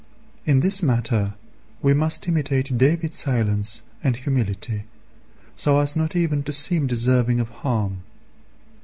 [0.47, 1.35] In this matter
[1.83, 4.85] we must imitate David's silence and humility,
[5.55, 8.01] so as not even to seem deserving of harm.